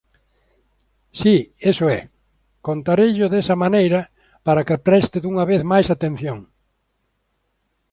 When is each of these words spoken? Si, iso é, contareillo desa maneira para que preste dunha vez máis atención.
Si, 1.19 1.35
iso 1.71 1.85
é, 1.99 2.01
contareillo 2.67 3.25
desa 3.33 3.55
maneira 3.63 4.01
para 4.45 4.65
que 4.67 4.83
preste 4.87 5.17
dunha 5.21 5.45
vez 5.51 5.61
máis 5.71 5.87
atención. 5.95 6.39